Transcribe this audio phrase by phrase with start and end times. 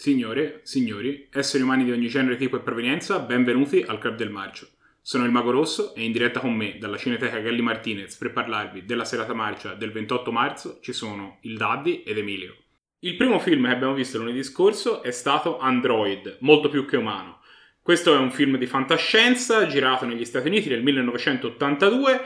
[0.00, 4.66] Signore, signori, esseri umani di ogni genere, tipo e provenienza, benvenuti al Club del Marcio.
[5.02, 8.86] Sono il Mago Rosso e in diretta con me dalla Cineteca Galli Martinez per parlarvi
[8.86, 12.56] della serata marcia del 28 marzo ci sono il Daddy ed Emilio.
[13.00, 17.42] Il primo film che abbiamo visto lunedì scorso è stato Android, molto più che umano.
[17.82, 22.20] Questo è un film di fantascienza girato negli Stati Uniti nel 1982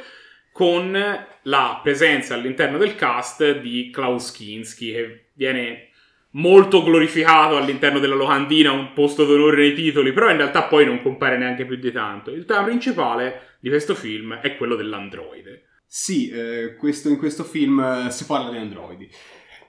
[0.53, 0.93] con
[1.43, 5.89] la presenza all'interno del cast di Klaus Kinski che viene
[6.35, 11.03] molto glorificato all'interno della locandina, un posto d'onore nei titoli, però in realtà poi non
[11.03, 12.31] compare neanche più di tanto.
[12.31, 15.65] Il tema principale di questo film è quello dell'androide.
[15.87, 19.09] Sì, eh, questo, in questo film eh, si parla di androidi.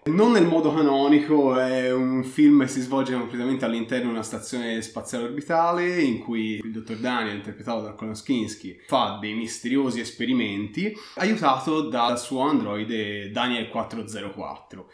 [0.06, 4.80] Non nel modo canonico, è un film che si svolge completamente all'interno di una stazione
[4.84, 11.82] spaziale orbitale in cui il dottor Daniel, interpretato da Koloskinski, fa dei misteriosi esperimenti aiutato
[11.90, 14.88] dal suo androide Daniel 404.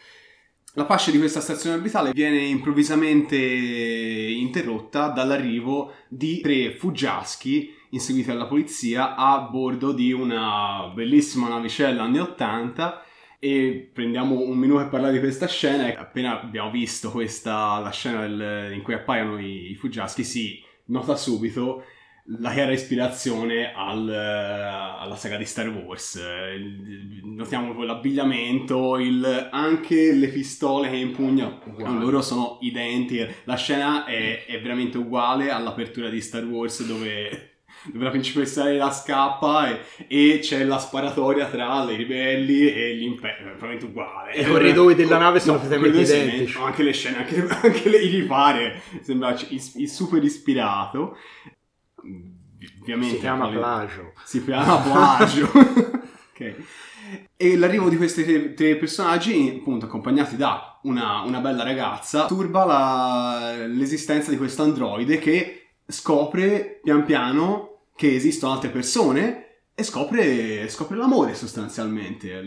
[0.76, 8.48] La fascia di questa stazione orbitale viene improvvisamente interrotta dall'arrivo di tre fuggiaschi inseguiti dalla
[8.48, 13.04] polizia a bordo di una bellissima navicella anni 80
[13.38, 15.94] e prendiamo un minuto per parlare di questa scena.
[16.00, 21.18] Appena abbiamo visto questa, la scena del, in cui appaiono i, i fuggiaschi si nota
[21.18, 21.84] subito
[22.40, 26.20] la chiara ispirazione al, alla saga di Star Wars.
[27.24, 33.42] Notiamo l'abbigliamento, il, anche le pistole che impugna, loro sono identiche.
[33.46, 38.92] La scena è, è, veramente uguale all'apertura di Star Wars dove, dove la principessa la
[38.92, 44.34] scappa e, e, c'è la sparatoria tra i ribelli e l'impero, è veramente uguale.
[44.34, 46.58] I corridoi della nave sono no, praticamente identici.
[46.58, 51.18] Anche le scene, anche, anche le, i ripari, sembra il, il super ispirato
[52.82, 53.16] ovviamente...
[53.16, 54.14] Si chiama plagio.
[54.24, 55.50] Si chiama plagio.
[56.34, 56.56] ok.
[57.36, 62.66] E l'arrivo di questi tre, tre, personaggi, appunto accompagnati da una, una bella ragazza, turba
[62.66, 70.68] la, l'esistenza di questo androide che scopre pian piano che esistono altre persone e scopre,
[70.70, 72.42] scopre l'amore sostanzialmente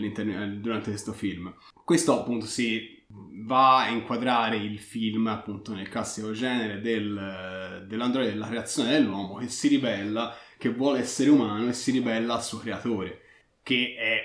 [0.59, 1.53] durante questo film.
[1.83, 8.47] Questo appunto si va a inquadrare il film appunto nel classico genere del, dell'androide della
[8.47, 13.21] creazione dell'uomo che si ribella, che vuole essere umano e si ribella al suo creatore,
[13.61, 14.21] che è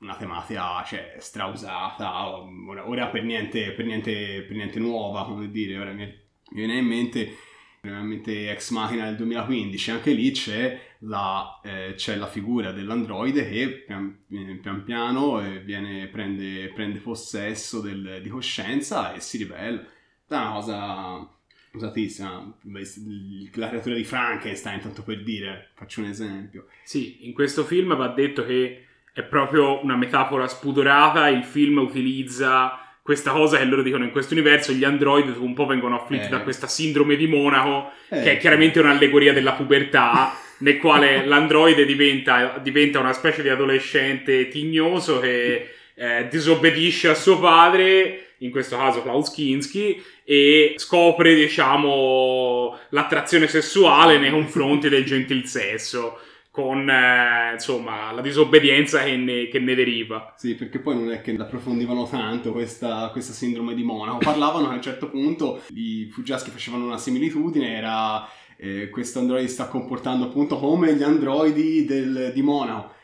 [0.00, 5.78] una tematica cioè, strausata, ora, ora per, niente, per, niente, per niente nuova, come dire,
[5.78, 7.36] ora mi viene in mente
[7.80, 13.84] veramente Ex Machina del 2015, anche lì c'è la, eh, c'è la figura dell'androide che
[13.86, 14.18] pian,
[14.60, 19.80] pian piano eh, viene, prende, prende, possesso del, di coscienza e si ribella.
[19.80, 21.28] È una cosa
[21.72, 26.66] usatissima, la creatura di Frankenstein, tanto per dire, faccio un esempio.
[26.82, 32.87] Sì, in questo film va detto che è proprio una metafora spudorata, il film utilizza
[33.08, 36.28] questa cosa che loro dicono in questo universo gli android un po' vengono afflitti eh.
[36.28, 38.20] da questa sindrome di Monaco eh.
[38.20, 44.48] che è chiaramente un'allegoria della pubertà nel quale l'androide diventa, diventa, una specie di adolescente
[44.48, 52.78] tignoso che eh, disobbedisce a suo padre in questo caso Klaus Kinski e scopre diciamo
[52.90, 56.20] l'attrazione sessuale nei confronti del gentil sesso
[56.58, 60.34] con eh, insomma la disobbedienza che ne, che ne, deriva.
[60.36, 64.18] Sì, perché poi non è che approfondivano tanto questa, questa sindrome di Monaco.
[64.18, 69.68] Parlavano a un certo punto, i fuggiaschi facevano una similitudine, era eh, questo androide sta
[69.68, 72.96] comportando appunto come gli androidi del, di Monaco.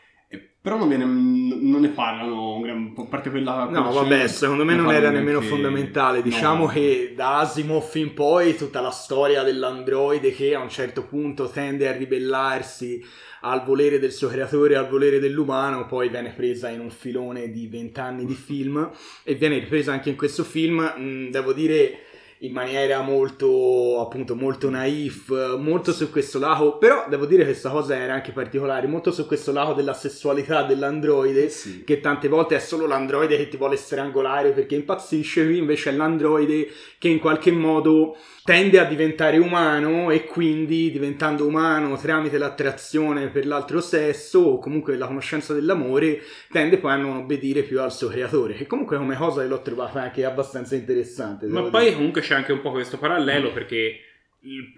[0.65, 2.59] Però non, viene, non, ne parlano,
[2.97, 3.65] a parte quella...
[3.69, 5.45] No, vabbè, secondo me non era nemmeno che...
[5.45, 6.23] fondamentale.
[6.23, 6.71] Diciamo no.
[6.71, 11.87] che da Asimov in poi tutta la storia dell'androide che a un certo punto tende
[11.87, 12.99] a ribellarsi
[13.41, 17.67] al volere del suo creatore, al volere dell'umano, poi viene presa in un filone di
[17.67, 18.89] vent'anni di film
[19.23, 22.04] e viene ripresa anche in questo film, mh, devo dire
[22.39, 27.69] in maniera molto appunto molto naif molto su questo lato però devo dire che questa
[27.69, 31.85] cosa era anche particolare molto su questo lato della sessualità dell'androide sì.
[31.85, 35.93] che tante volte è solo l'androide che ti vuole strangolare perché impazzisce qui invece è
[35.93, 36.67] l'androide
[37.05, 43.45] che in qualche modo tende a diventare umano e quindi diventando umano tramite l'attrazione per
[43.45, 48.07] l'altro sesso o comunque la conoscenza dell'amore tende poi a non obbedire più al suo
[48.07, 51.95] creatore che comunque come cosa l'ho trovata anche abbastanza interessante ma poi dire.
[51.95, 53.99] comunque c'è anche un po' questo parallelo perché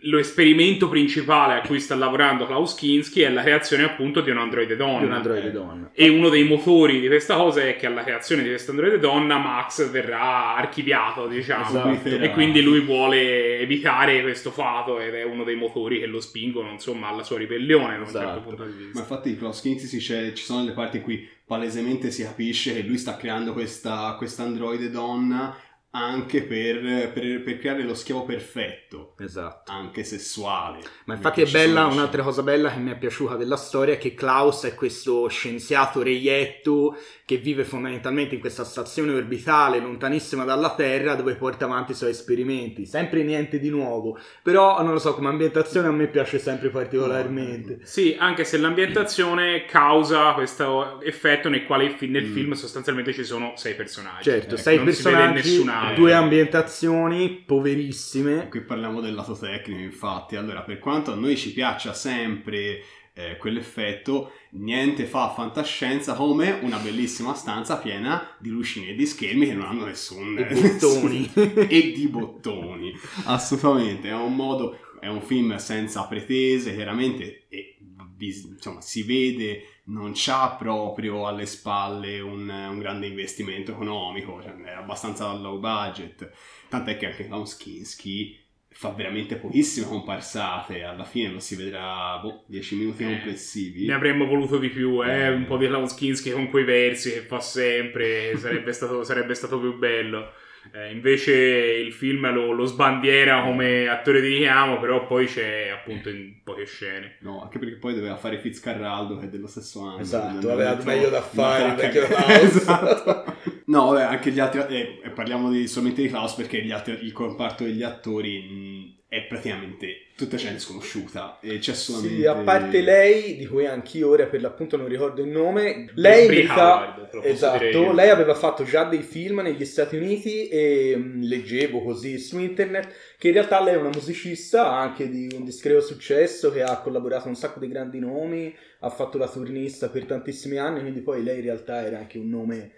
[0.02, 4.38] lo esperimento principale a cui sta lavorando Klaus Kinski è la creazione appunto di un
[4.38, 5.00] androide donna.
[5.00, 5.90] Di un androide donna.
[5.94, 9.38] E uno dei motori di questa cosa è che alla creazione di questo androide donna
[9.38, 11.92] Max verrà archiviato, diciamo.
[11.92, 12.08] Esatto.
[12.08, 16.72] E quindi lui vuole evitare questo fato ed è uno dei motori che lo spingono,
[16.72, 18.42] insomma, alla sua ribellione da un certo esatto.
[18.42, 18.94] punto di vista.
[18.94, 22.98] Ma infatti Klaus Kinski ci sono le parti in cui palesemente si capisce che lui
[22.98, 25.56] sta creando questa androide donna
[25.92, 29.72] anche per, per, per, creare lo schiavo perfetto, esatto.
[29.72, 30.80] anche sessuale.
[31.06, 34.14] Ma infatti è bella, un'altra cosa bella che mi è piaciuta della storia è che
[34.14, 41.16] Klaus è questo scienziato reietto che vive fondamentalmente in questa stazione orbitale lontanissima dalla Terra
[41.16, 45.30] dove porta avanti i suoi esperimenti, sempre niente di nuovo, però non lo so, come
[45.30, 47.80] ambientazione a me piace sempre particolarmente.
[47.84, 52.34] Sì, anche se l'ambientazione causa questo effetto nel quale nel mm.
[52.34, 54.30] film sostanzialmente ci sono sei personaggi.
[54.30, 55.64] Certo, ecco, sei personaggi
[55.96, 58.48] due ambientazioni poverissime.
[58.50, 60.36] Qui parliamo del lato tecnico, infatti.
[60.36, 62.84] Allora, per quanto a noi ci piaccia sempre
[63.14, 69.48] eh, quell'effetto, niente fa fantascienza come una bellissima stanza piena di lucine e di schermi
[69.48, 70.38] che non hanno nessun...
[70.38, 71.32] E bottoni.
[71.68, 72.94] e di bottoni.
[73.26, 74.80] Assolutamente, è un modo...
[75.00, 77.78] È un film senza pretese, chiaramente, e
[78.18, 84.72] insomma, si vede non c'ha proprio alle spalle un, un grande investimento economico, cioè è
[84.72, 86.30] abbastanza low budget.
[86.68, 88.38] Tant'è che anche Launskinsky
[88.70, 93.86] fa veramente pochissime comparsate, alla fine lo si vedrà boh, 10 minuti eh, complessivi.
[93.86, 95.26] Ne avremmo voluto di più, eh?
[95.26, 95.30] eh.
[95.30, 99.78] un po' di Launskinsky con quei versi che fa sempre, sarebbe stato, sarebbe stato più
[99.78, 100.32] bello.
[100.72, 106.10] Eh, invece il film lo, lo, sbandiera come attore di richiamo, però poi c'è appunto
[106.10, 107.18] in poche scene.
[107.22, 110.00] No, anche perché poi doveva fare Fitzcarraldo che è dello stesso anno.
[110.00, 112.08] Esatto, aveva meglio da fare perché
[112.42, 113.36] esatto.
[113.66, 117.64] No, vabbè, anche gli altri eh, parliamo di, solamente di Klaus perché altri, il comparto
[117.64, 118.77] degli attori mh,
[119.10, 122.18] è praticamente tutta gente sconosciuta e c'è solamente...
[122.18, 126.28] Sì, a parte lei, di cui anch'io ora per l'appunto non ricordo il nome, lei,
[126.28, 127.10] merita...
[127.24, 132.38] esatto, lei aveva fatto già dei film negli Stati Uniti e mh, leggevo così su
[132.38, 136.82] internet che in realtà lei è una musicista anche di un discreto successo che ha
[136.82, 141.00] collaborato con un sacco di grandi nomi, ha fatto la turnista per tantissimi anni, quindi
[141.00, 142.72] poi lei in realtà era anche un nome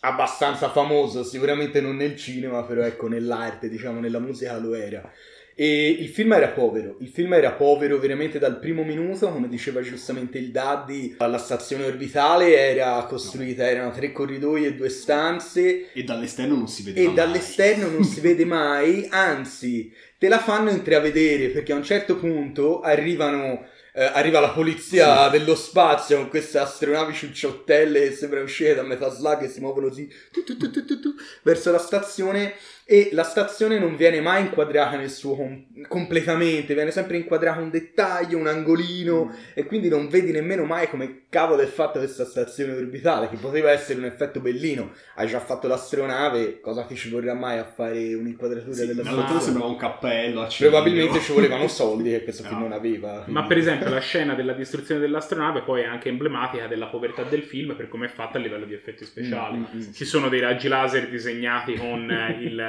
[0.00, 5.12] abbastanza famoso, sicuramente non nel cinema, però ecco nell'arte, diciamo nella musica lo era.
[5.56, 9.80] E il film era povero, il film era povero veramente dal primo minuto, come diceva
[9.82, 13.68] giustamente il Daddy, la stazione orbitale era costruita, no.
[13.68, 15.92] erano tre corridoi e due stanze.
[15.92, 17.10] E dall'esterno non si vede mai.
[17.10, 22.16] E dall'esterno non si vede mai, anzi, te la fanno intravedere perché a un certo
[22.16, 23.64] punto arrivano
[23.96, 25.38] eh, arriva la polizia sì.
[25.38, 29.86] dello spazio con queste astronavi ciucciottelle che sembrano uscire da Metal Slug e si muovono
[29.86, 32.54] così tu, tu, tu, verso la stazione
[32.86, 37.70] e la stazione non viene mai inquadrata nel suo com- completamente, viene sempre inquadrato un
[37.70, 39.30] dettaglio, un angolino mm.
[39.54, 43.70] e quindi non vedi nemmeno mai come cavolo è fatta questa stazione orbitale, che poteva
[43.70, 44.92] essere un effetto bellino.
[45.16, 49.40] Hai già fatto l'astronave, cosa ti ci vorrà mai a fare un'inquadratura sì, della stazione?
[49.40, 52.48] sembrava un cappello, Probabilmente ci volevano soldi che questo no.
[52.50, 53.22] film non aveva.
[53.22, 53.32] Quindi.
[53.32, 57.42] Ma per esempio la scena della distruzione dell'astronave poi è anche emblematica della povertà del
[57.42, 59.58] film per come è fatta a livello di effetti speciali.
[59.58, 59.92] Mm, mm, mm.
[59.92, 62.10] Ci sono dei raggi laser disegnati con
[62.40, 62.60] il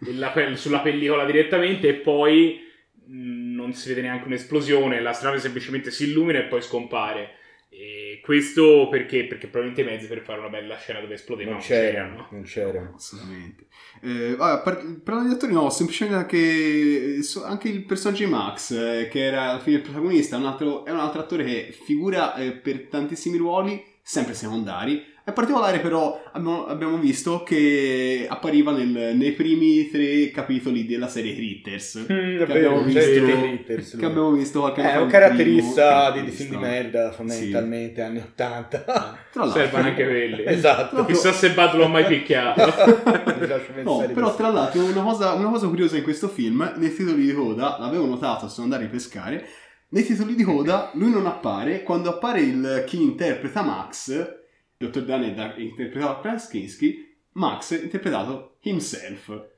[0.00, 2.60] la, sulla pellicola direttamente e poi
[3.06, 7.36] mh, non si vede neanche un'esplosione, la strada semplicemente si illumina e poi scompare.
[7.70, 9.26] E questo perché?
[9.26, 12.28] Perché probabilmente i mezzi per fare una bella scena dove esplodeva non, c'erano.
[12.30, 12.94] Non c'erano.
[12.96, 13.66] Assolutamente.
[14.02, 19.08] Eh, vabbè, per, per gli attori no, semplicemente anche, anche il personaggio di Max, eh,
[19.08, 22.34] che era alla fine il protagonista, è un altro, è un altro attore che figura
[22.36, 29.14] eh, per tantissimi ruoli, sempre secondari, in particolare però abbiamo, abbiamo visto che appariva nel,
[29.14, 32.06] nei primi tre capitoli della serie Critters.
[32.10, 34.96] Mm, che, abbiamo visto, Critters, che abbiamo visto qualche anno fa.
[34.96, 38.00] È un caratterista di, di film di merda, fondamentalmente, sì.
[38.00, 39.18] anni 80.
[39.52, 40.44] Servono anche quelli.
[40.46, 41.04] esatto.
[41.04, 42.64] Chissà se Bud l'ho mai picchiato.
[43.84, 47.34] no, però tra l'altro una cosa, una cosa curiosa in questo film, nei titoli di
[47.34, 49.46] coda, l'avevo notato, sono andato a ripescare,
[49.90, 54.36] nei titoli di coda lui non appare, quando appare il chi interpreta Max
[54.78, 55.02] Dr.
[55.02, 59.48] Dan è interpretato da Krasinski, Max è interpretato himself.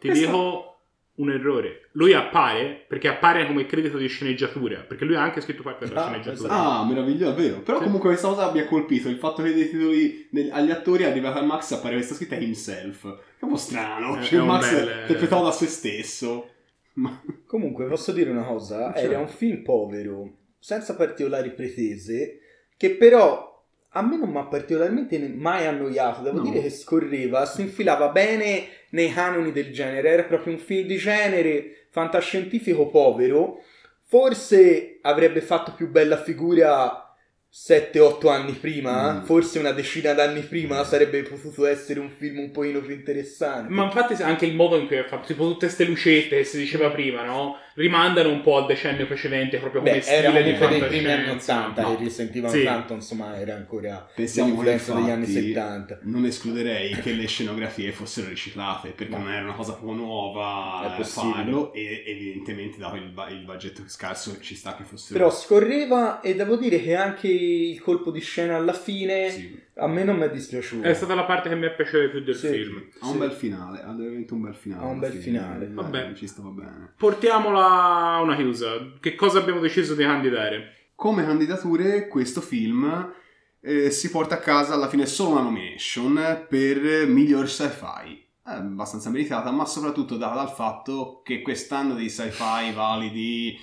[0.00, 0.76] Ti dico
[1.16, 1.88] un errore.
[1.92, 6.04] Lui appare perché appare come credito di sceneggiatura, perché lui ha anche scritto parte della
[6.04, 6.52] ah, sceneggiatura.
[6.52, 7.60] Ah, meraviglioso, vero.
[7.60, 7.84] Però sì.
[7.84, 11.38] comunque questa cosa mi ha colpito, il fatto che dei titoli degli, agli attori arrivata
[11.38, 13.02] a Max appare questa scritta himself.
[13.02, 15.00] Che è un po' strano, è, cioè è Max bel...
[15.02, 16.50] interpretato da se stesso.
[16.94, 17.22] Ma...
[17.46, 19.04] Comunque posso dire una cosa, cioè.
[19.04, 22.40] era un film povero, senza particolari pretese,
[22.76, 23.55] che però
[23.96, 26.44] a me non mi ha particolarmente mai annoiato, devo no.
[26.44, 30.96] dire che scorreva, si infilava bene nei canoni del genere, era proprio un film di
[30.96, 33.62] genere fantascientifico povero,
[34.06, 37.14] forse avrebbe fatto più bella figura
[37.50, 39.22] 7-8 anni prima, mm.
[39.24, 43.72] forse una decina d'anni prima, sarebbe potuto essere un film un pochino più interessante.
[43.72, 46.58] Ma infatti anche il modo in cui è fatto, tipo tutte queste lucette che si
[46.58, 47.56] diceva prima, no?
[47.76, 51.28] Rimandano un po' al decennio precedente, proprio come Beh, stile era di dei primi anni
[51.28, 51.92] 80 no.
[51.92, 52.62] e risentivano sì.
[52.64, 55.98] tanto, insomma, era ancora Pensiamo l'influenza degli anni 70.
[56.02, 59.24] Non escluderei che le scenografie fossero riciclate, perché no.
[59.24, 64.40] non era una cosa proprio nuova è farlo e evidentemente dato il, il budget scarso
[64.40, 65.18] ci sta che fossero...
[65.18, 69.64] Però scorreva e devo dire che anche il colpo di scena alla fine sì.
[69.78, 70.86] A me non mi è dispiaciuto.
[70.86, 72.48] È stata la parte che mi è piaciuta più del sì.
[72.48, 72.88] film.
[73.00, 74.82] Ha un bel finale, ha veramente un bel finale.
[74.82, 75.68] Ha un bel finale.
[75.68, 76.94] Vabbè, ci stava bene.
[76.96, 78.94] Portiamola a una chiusa.
[78.98, 80.90] Che cosa abbiamo deciso di candidare?
[80.94, 83.12] Come candidature questo film
[83.60, 88.24] eh, si porta a casa alla fine solo una nomination per miglior sci-fi.
[88.42, 93.58] È abbastanza meritata, ma soprattutto data dal fatto che quest'anno di sci-fi validi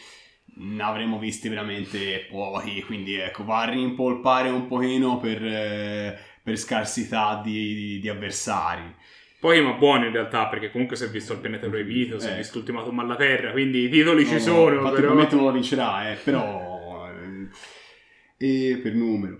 [0.56, 6.58] ne avremmo visti veramente pochi, quindi ecco, va a rimpolpare un pochino per, eh, per
[6.58, 8.96] scarsità di, di, di, avversari.
[9.40, 12.34] Poi ma buono in realtà, perché comunque si è visto il pianeta proibito, si è
[12.34, 12.38] eh.
[12.38, 14.76] visto Ultimatum alla Terra, quindi i titoli no, ci sono.
[14.76, 15.14] Infatti però...
[15.14, 17.10] probabilmente non lo vincerà, eh, però...
[17.10, 17.48] Eh,
[18.38, 19.38] e per numero.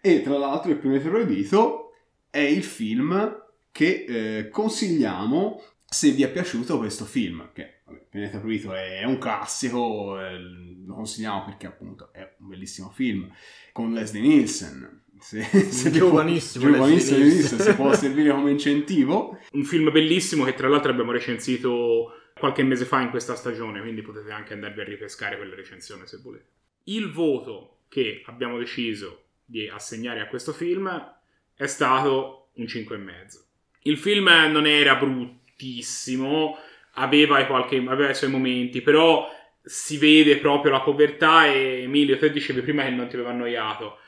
[0.00, 1.92] E tra l'altro il pianeta proibito
[2.30, 7.75] è il film che eh, consigliamo se vi è piaciuto questo film, che
[8.10, 13.32] Pianeta Proibito è un classico, eh, lo consigliamo perché appunto è un bellissimo film,
[13.72, 15.04] con Leslie Nielsen.
[15.18, 19.38] Se, se giovanissimo, può, giovanissimo Leslie Nielsen, se può servire come incentivo.
[19.52, 24.02] Un film bellissimo che tra l'altro abbiamo recensito qualche mese fa in questa stagione, quindi
[24.02, 26.48] potete anche andarvi a ripescare quella recensione se volete.
[26.84, 31.14] Il voto che abbiamo deciso di assegnare a questo film
[31.54, 33.44] è stato un 5,5.
[33.82, 36.58] Il film non era bruttissimo,
[36.96, 39.28] aveva, qualche, aveva i suoi momenti, però
[39.62, 43.98] si vede proprio la povertà e Emilio, te dicevi prima che non ti aveva annoiato,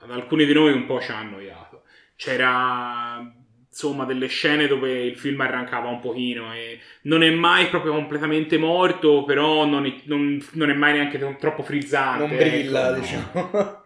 [0.00, 1.82] ad alcuni di noi un po' ci ha annoiato.
[2.14, 3.34] C'era
[3.68, 8.58] insomma delle scene dove il film arrancava un pochino e non è mai proprio completamente
[8.58, 12.26] morto, però non è, non, non è mai neanche troppo frizzante.
[12.26, 13.84] Non brilla, ecco, diciamo.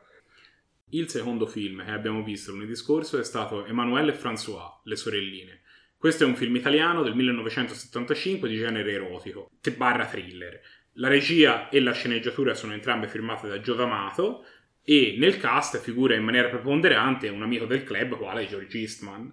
[0.90, 5.62] Il secondo film che abbiamo visto lunedì scorso è stato Emanuele e François, Le sorelline
[6.02, 10.60] questo è un film italiano del 1975 di genere erotico, barra thriller.
[10.94, 14.44] La regia e la sceneggiatura sono entrambe firmate da Gio D'Amato
[14.82, 19.32] e nel cast figura in maniera preponderante un amico del club quale George Eastman.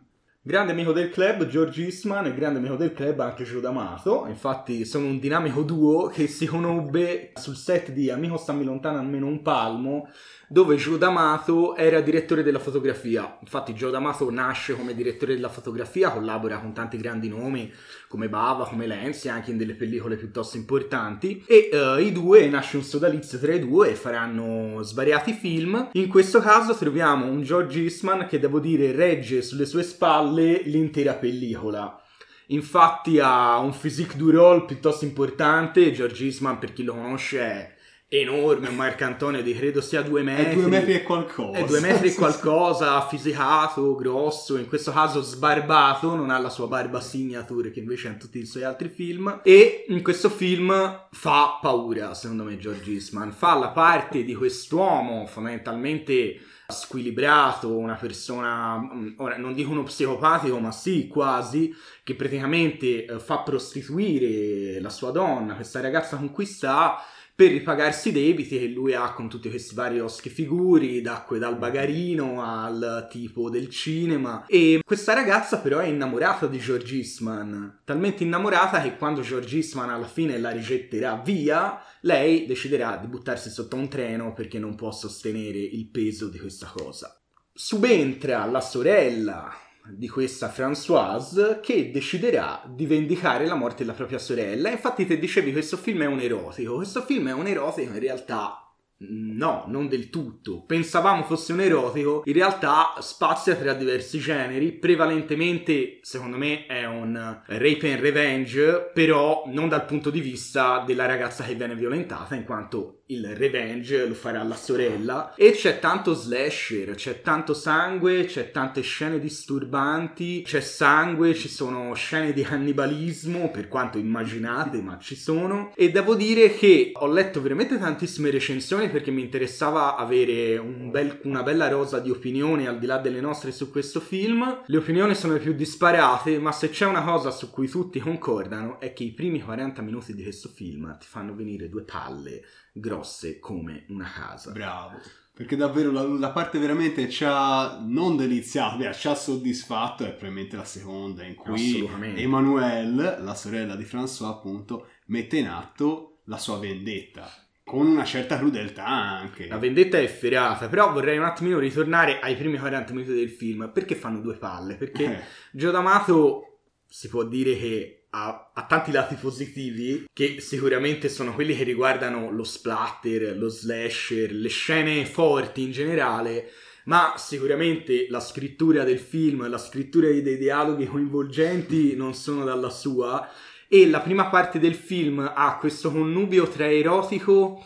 [0.50, 4.84] Grande amico del club George Eastman e grande amico del club anche Gio D'Amato, infatti
[4.84, 9.44] sono un dinamico duo che si conobbe sul set di Amico stammi lontano almeno un
[9.44, 10.10] palmo
[10.52, 13.38] dove Joe D'Amato era direttore della fotografia.
[13.40, 17.72] Infatti Joe D'Amato nasce come direttore della fotografia, collabora con tanti grandi nomi
[18.08, 21.46] come Bava, come Lenzi, anche in delle pellicole piuttosto importanti.
[21.48, 25.90] E uh, i due nasce un sodalizio tra i due e faranno svariati film.
[25.92, 31.14] In questo caso troviamo un George Eastman che devo dire regge sulle sue spalle l'intera
[31.14, 32.02] pellicola.
[32.48, 35.92] Infatti ha un physique du role piuttosto importante.
[35.92, 37.76] George Eastman, per chi lo conosce, è
[38.10, 40.54] enorme, un Marcantonio di credo sia due metri.
[40.54, 41.60] È due metri e qualcosa.
[41.60, 46.66] È due metri e qualcosa, fisicato, grosso, in questo caso sbarbato, non ha la sua
[46.66, 49.42] barba signature che invece ha in tutti i suoi altri film.
[49.44, 53.32] E in questo film fa paura, secondo me, George Eastman.
[53.32, 60.60] Fa la parte di quest'uomo fondamentalmente squilibrato, una persona, mm, ora non dico uno psicopatico,
[60.60, 61.74] ma sì, quasi,
[62.04, 67.04] che praticamente eh, fa prostituire la sua donna, questa ragazza con cui sta
[67.40, 71.58] per ripagarsi i debiti che lui ha con tutti questi vari oschi figuri, d'acque dal
[71.58, 74.44] bagarino al tipo del cinema.
[74.46, 79.90] E questa ragazza però è innamorata di George Eastman, talmente innamorata che quando George Eastman
[79.90, 84.92] alla fine la rigetterà via, lei deciderà di buttarsi sotto un treno perché non può
[84.92, 87.18] sostenere il peso di questa cosa.
[87.54, 89.50] Subentra la sorella
[89.92, 94.70] di questa Françoise che deciderà di vendicare la morte della propria sorella.
[94.70, 98.64] Infatti te dicevi questo film è un erotico, questo film è un erotico in realtà
[99.02, 100.66] No, non del tutto.
[100.66, 107.42] Pensavamo fosse un erotico, in realtà spazia tra diversi generi, prevalentemente secondo me è un
[107.46, 112.44] rape and revenge, però non dal punto di vista della ragazza che viene violentata, in
[112.44, 115.34] quanto il revenge lo farà la sorella.
[115.36, 121.94] E c'è tanto slasher, c'è tanto sangue, c'è tante scene disturbanti, c'è sangue, ci sono
[121.96, 125.72] scene di cannibalismo, per quanto immaginate, ma ci sono.
[125.76, 131.22] E devo dire che ho letto veramente tantissime recensioni perché mi interessava avere un bel,
[131.24, 134.64] una bella rosa di opinioni al di là delle nostre su questo film.
[134.66, 138.94] Le opinioni sono più disparate, ma se c'è una cosa su cui tutti concordano è
[138.94, 142.44] che i primi 40 minuti di questo film ti fanno venire due palle
[142.80, 144.52] grosse come una casa.
[144.52, 145.00] Bravo.
[145.34, 150.58] Perché davvero la, la parte veramente ci ha non deliziato, ci ha soddisfatto è probabilmente
[150.58, 156.60] la seconda in cui Emmanuelle, la sorella di François appunto, mette in atto la sua
[156.60, 157.32] vendetta
[157.70, 159.48] con una certa crudeltà anche.
[159.48, 163.70] La vendetta è efferata, però vorrei un attimino ritornare ai primi 40 minuti del film,
[163.72, 164.74] perché fanno due palle?
[164.76, 165.24] Perché eh.
[165.52, 171.56] Gio D'Amato si può dire che ha, ha, tanti lati positivi che sicuramente sono quelli
[171.56, 176.50] che riguardano lo splatter, lo slasher, le scene forti in generale,
[176.86, 183.30] ma sicuramente la scrittura del film, la scrittura dei dialoghi coinvolgenti non sono dalla sua.
[183.68, 187.64] E la prima parte del film ha questo connubio tra erotico,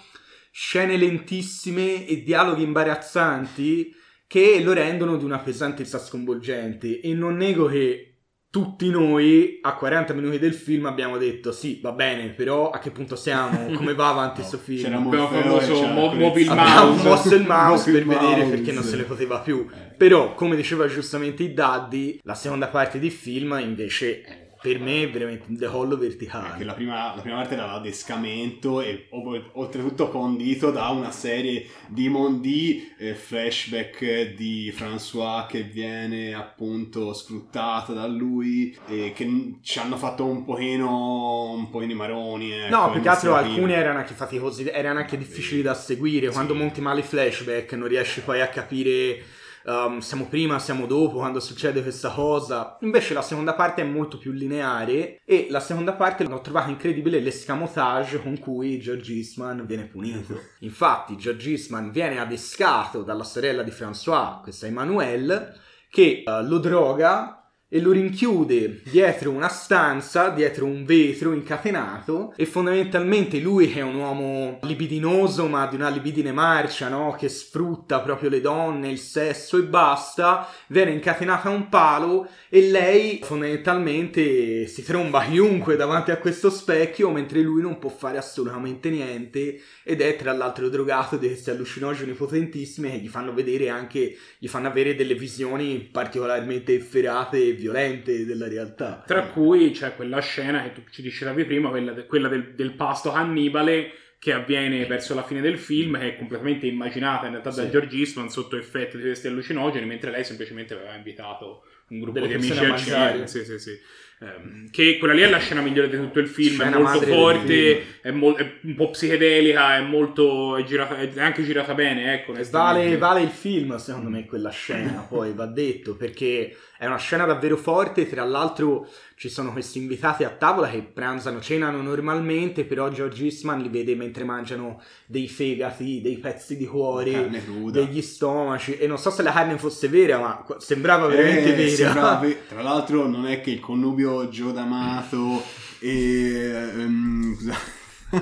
[0.51, 3.95] scene lentissime e dialoghi imbarazzanti
[4.27, 7.00] che lo rendono di una pesantezza sconvolgente.
[7.00, 8.12] E non nego che
[8.53, 12.91] tutti noi a 40 minuti del film abbiamo detto sì, va bene, però a che
[12.91, 13.65] punto siamo?
[13.74, 14.83] Come va avanti questo no, film?
[14.83, 17.07] C'era abbiamo famoso mo- mobile mouse.
[17.07, 19.67] mosso il mouse per vedere perché non se ne poteva più.
[19.74, 19.95] Eh.
[19.95, 25.10] Però, come diceva giustamente i Daddy, la seconda parte del film invece per me è
[25.12, 26.48] veramente un decollo verticale.
[26.48, 32.08] Perché la prima, la prima parte era l'adescamento e oltretutto condito da una serie di
[32.08, 39.98] mondi eh, flashback di François che viene appunto sfruttata da lui e che ci hanno
[39.98, 42.53] fatto un pochino, un pochino maroni.
[42.53, 46.27] Ecco, no, più che altro alcuni erano anche faticosi, erano anche difficili da seguire.
[46.27, 46.32] Sì.
[46.32, 51.17] Quando monti male i flashback non riesci poi a capire um, siamo prima, siamo dopo,
[51.17, 52.77] quando succede questa cosa.
[52.82, 57.20] Invece la seconda parte è molto più lineare e la seconda parte l'ho trovata incredibile
[57.20, 60.39] l'escamotage con cui George Eastman viene punito.
[60.60, 65.53] Infatti George Eastman viene adescato dalla sorella di François, questa Emmanuelle,
[65.89, 67.42] che uh, lo droga
[67.75, 73.82] e lo rinchiude dietro una stanza, dietro un vetro incatenato e fondamentalmente lui che è
[73.82, 77.15] un uomo libidinoso ma di una libidine marcia, no?
[77.18, 82.70] che sfrutta proprio le donne, il sesso e basta, viene incatenata a un palo e
[82.70, 88.92] lei fondamentalmente si tromba chiunque davanti a questo specchio mentre lui non può fare assolutamente
[88.92, 94.15] niente ed è tra l'altro drogato di questi allucinogeni potentissimi che gli fanno vedere anche,
[94.38, 99.03] gli fanno avere delle visioni particolarmente efferate e violente della realtà.
[99.08, 102.74] Tra cui c'è quella scena che tu ci dicevi prima, quella, de- quella del, del,
[102.74, 107.51] pasto cannibale che avviene verso la fine del film, che è completamente immaginata in realtà
[107.51, 107.61] sì.
[107.61, 112.20] da George Eastman sotto effetto di questi allucinogeni, mentre lei semplicemente aveva invitato un gruppo
[112.20, 113.27] Delle di amici al cinema.
[113.27, 113.79] Sì, sì, sì.
[114.20, 117.01] Um, che quella lì è la scena migliore di tutto il film, scena è molto
[117.01, 120.56] forte, è, mo- è, un po' psichedelica, è molto.
[120.56, 122.14] È, girata, è anche girata bene.
[122.14, 126.98] Ecco, vale, vale il film, secondo me, quella scena, poi va detto, perché è una
[126.98, 132.66] scena davvero forte, tra l'altro ci sono questi invitati a tavola che pranzano, cenano normalmente,
[132.66, 137.29] però George Eastman li vede mentre mangiano dei fegati, dei pezzi di cuore,
[137.72, 141.82] degli stomaci, e non so se la carne fosse vera, ma sembrava veramente eh, vera.
[141.83, 145.43] Sembrava Tra l'altro non è che il connubio Gio D'Amato
[145.79, 146.72] e...
[146.75, 147.37] Um,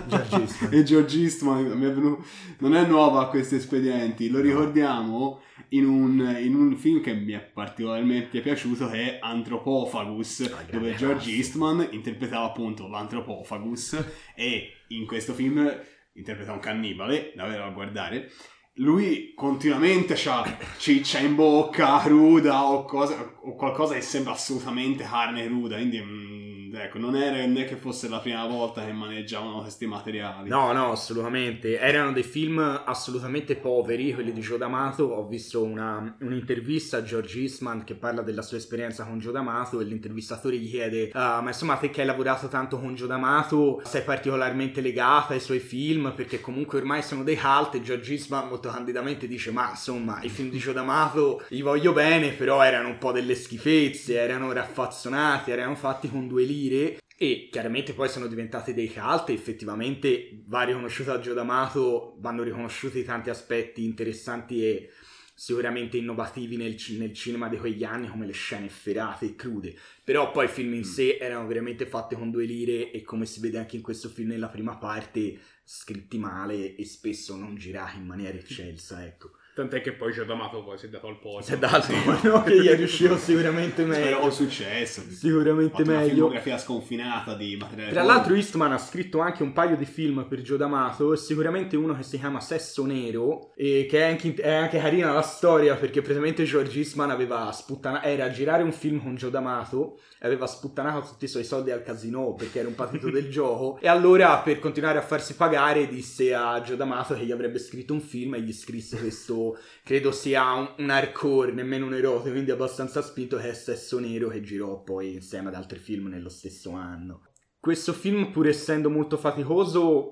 [0.07, 2.23] George e George Eastman
[2.59, 7.33] non è nuova a questi espedienti, lo ricordiamo in un, in un, film che mi
[7.33, 14.03] è particolarmente piaciuto che è Anthropophagus, ah, dove George Eastman interpretava appunto l'Anthropophagus
[14.35, 15.69] e in questo film
[16.13, 18.29] interpreta un cannibale, da a guardare.
[18.75, 25.45] Lui continuamente ha ciccia in bocca, cruda o, cosa, o qualcosa che sembra assolutamente carne
[25.45, 26.01] cruda, quindi...
[26.01, 30.49] Mm, ecco, non era né che fosse la prima volta che maneggiavano questi materiali.
[30.49, 31.79] No, no, assolutamente.
[31.79, 35.03] Erano dei film assolutamente poveri, quelli di Joe D'Amato.
[35.03, 39.79] Ho visto una, un'intervista a George Eastman che parla della sua esperienza con Joe D'Amato
[39.79, 43.81] e l'intervistatore gli chiede uh, ma insomma te che hai lavorato tanto con Joe D'Amato
[43.83, 48.47] sei particolarmente legata ai suoi film perché comunque ormai sono dei cult e George Eastman
[48.47, 52.89] molto candidamente dice ma insomma i film di Joe D'Amato li voglio bene però erano
[52.89, 58.09] un po' delle schifezze, erano raffazzonati, erano fatti con due lire dire e chiaramente poi
[58.09, 63.83] sono diventati dei cult e effettivamente va riconosciuto a Gio D'Amato, vanno riconosciuti tanti aspetti
[63.83, 64.89] interessanti e
[65.35, 69.75] sicuramente innovativi nel, nel, cinema di quegli anni come le scene efferate e crude.
[70.03, 70.83] Però poi i film in mm.
[70.83, 74.29] sé erano veramente fatti con due lire e come si vede anche in questo film
[74.29, 79.91] nella prima parte scritti male e spesso non girati in maniera eccelsa ecco Tant'è che
[79.91, 81.47] poi Giordamato poi si è dato al porto.
[81.47, 81.93] Si è dato sì.
[82.23, 84.05] no, che gli è riuscito sicuramente meglio.
[84.05, 85.01] Spero successo.
[85.09, 85.97] Sicuramente meglio.
[85.97, 87.91] Una filmografia sconfinata di materiale.
[87.91, 92.03] Tra l'altro Eastman ha scritto anche un paio di film per Giordamato, sicuramente uno che
[92.03, 96.45] si chiama Sesso Nero, e che è anche, è anche carina la storia perché praticamente
[96.45, 101.25] George Eastman aveva sputtanato, era a girare un film con Giordamato e aveva sputtanato tutti
[101.25, 104.97] i suoi soldi al casino perché era un patito del gioco e allora per continuare
[104.97, 108.99] a farsi pagare disse a Giordamato che gli avrebbe scritto un film e gli scrisse
[108.99, 109.40] questo
[109.83, 114.29] credo sia un, un hardcore, nemmeno un erotico, quindi abbastanza spinto che è Sesso Nero
[114.29, 117.27] che girò poi insieme ad altri film nello stesso anno.
[117.59, 120.11] Questo film, pur essendo molto faticoso,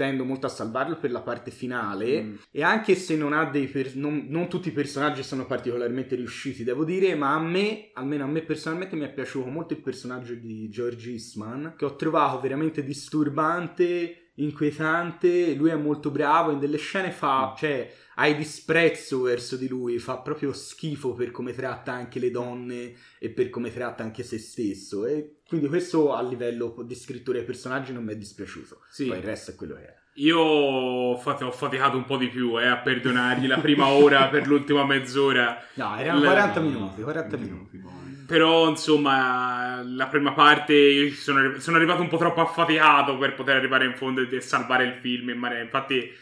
[0.00, 2.34] tendo molto a salvarlo per la parte finale mm.
[2.50, 6.64] e anche se non ha dei per- non, non, tutti i personaggi sono particolarmente riusciti
[6.64, 10.32] devo dire ma a me almeno a me personalmente mi è piaciuto molto il personaggio
[10.32, 16.78] di George Eastman che ho trovato veramente disturbante inquietante lui è molto bravo in delle
[16.78, 17.56] scene fa mm.
[17.56, 22.92] cioè hai disprezzo verso di lui, fa proprio schifo per come tratta anche le donne
[23.18, 25.06] e per come tratta anche se stesso.
[25.06, 28.80] E quindi questo a livello di scrittura dei personaggi non mi è dispiaciuto.
[28.90, 29.06] Sì.
[29.06, 29.98] Poi il resto è quello che è.
[30.14, 34.84] Io ho faticato un po' di più eh, a perdonargli la prima ora per l'ultima
[34.84, 35.58] mezz'ora.
[35.74, 37.82] No, erano 40 minuti, 40 minuti.
[38.30, 43.56] Però, insomma, la prima parte io sono, sono arrivato un po' troppo affaticato per poter
[43.56, 45.30] arrivare in fondo e salvare il film.
[45.60, 46.12] Infatti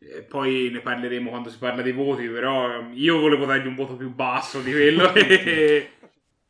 [0.00, 3.96] e poi ne parleremo quando si parla dei voti, però io volevo dargli un voto
[3.96, 5.12] più basso di quello.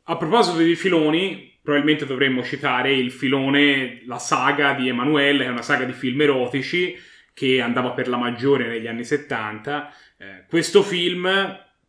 [0.03, 5.51] A proposito di filoni, probabilmente dovremmo citare il filone, la saga di Emanuele, che è
[5.51, 6.97] una saga di film erotici
[7.33, 9.93] che andava per la maggiore negli anni 70.
[10.17, 11.27] Eh, questo film,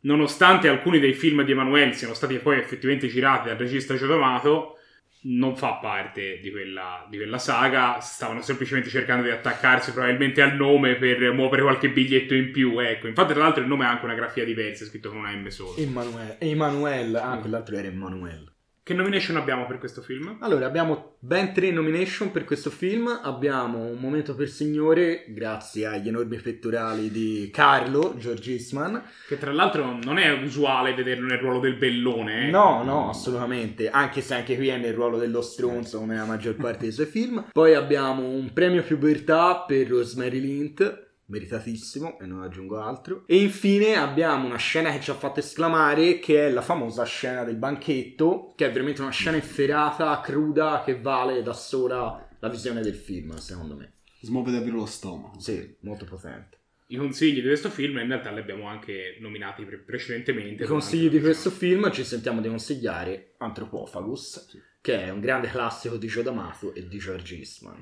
[0.01, 4.77] nonostante alcuni dei film di Emanuele siano stati poi effettivamente girati dal regista Giotamato,
[5.23, 10.55] non fa parte di quella, di quella, saga, stavano semplicemente cercando di attaccarsi probabilmente al
[10.55, 13.07] nome per muovere qualche biglietto in più, ecco.
[13.07, 15.47] Infatti tra l'altro il nome ha anche una grafia diversa, è scritto con una M
[15.49, 15.77] solo.
[15.77, 18.53] Emanuele, Emanuele, ah, quell'altro era Emanuele.
[18.91, 20.39] Che nomination abbiamo per questo film?
[20.41, 23.21] Allora, abbiamo ben tre nomination per questo film.
[23.23, 29.01] Abbiamo Un momento per signore, grazie agli enormi pettorali di Carlo, George Eastman.
[29.29, 32.49] Che tra l'altro non è usuale vederlo nel ruolo del bellone.
[32.49, 32.51] Eh?
[32.51, 33.91] No, no, assolutamente.
[33.91, 37.07] Anche se anche qui è nel ruolo dello stronzo, come la maggior parte dei suoi
[37.07, 37.45] film.
[37.53, 43.23] Poi abbiamo un premio pubertà per Rosemary Lint meritatissimo e non aggiungo altro.
[43.27, 47.45] E infine abbiamo una scena che ci ha fatto esclamare che è la famosa scena
[47.45, 52.83] del banchetto, che è veramente una scena efferata, cruda, che vale da sola la visione
[52.83, 53.93] del film, secondo me.
[54.21, 55.39] Smuove davvero lo stomaco.
[55.41, 56.59] Sì, molto potente.
[56.89, 60.65] I consigli di questo film in realtà li abbiamo anche nominati pre- precedentemente.
[60.65, 64.61] I consigli di questo film ci sentiamo di consigliare Anthropophagus, sì.
[64.81, 67.81] che è un grande classico di Joe D'Amato e di George Eastman.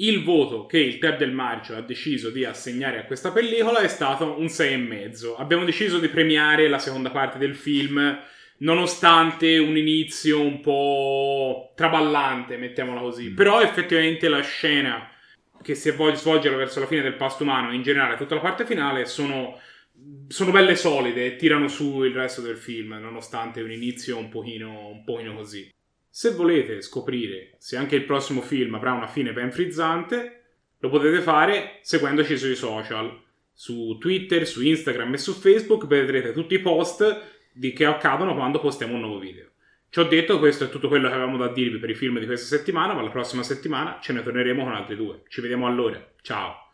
[0.00, 3.88] Il voto che il Club del Marcio ha deciso di assegnare a questa pellicola è
[3.88, 5.34] stato un 6,5.
[5.38, 8.16] Abbiamo deciso di premiare la seconda parte del film,
[8.58, 13.30] nonostante un inizio un po' traballante, mettiamola così.
[13.30, 13.34] Mm.
[13.34, 15.10] Però effettivamente la scena
[15.62, 19.04] che si svolge verso la fine del pasto umano, in generale tutta la parte finale,
[19.04, 19.58] sono,
[20.28, 24.90] sono belle solide e tirano su il resto del film, nonostante un inizio un pochino,
[24.90, 25.68] un pochino così.
[26.08, 30.42] Se volete scoprire se anche il prossimo film avrà una fine ben frizzante,
[30.78, 33.26] lo potete fare seguendoci sui social.
[33.52, 37.36] Su Twitter, su Instagram e su Facebook vedrete tutti i post
[37.74, 39.46] che accadono quando postiamo un nuovo video.
[39.90, 42.26] Ci ho detto, questo è tutto quello che avevamo da dirvi per i film di
[42.26, 45.22] questa settimana, ma la prossima settimana ce ne torneremo con altri due.
[45.28, 46.12] Ci vediamo allora.
[46.20, 46.67] Ciao!